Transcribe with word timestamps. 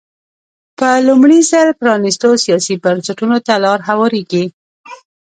په 0.77 0.89
لومړي 1.07 1.39
ځل 1.51 1.67
پرانېستو 1.79 2.29
سیاسي 2.43 2.75
بنسټونو 2.83 3.37
ته 3.45 3.53
لار 3.63 3.79
هوارېږي. 3.89 4.45